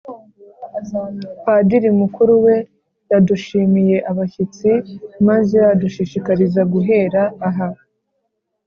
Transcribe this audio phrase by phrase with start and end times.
[1.43, 2.55] padiri mukuru we,
[3.11, 7.67] yadushimiye abashyitsi bacu, maze adushishikariza guhera aha